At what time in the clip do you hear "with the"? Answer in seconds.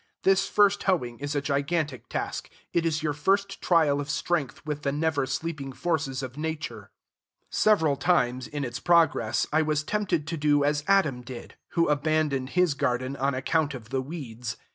4.65-4.91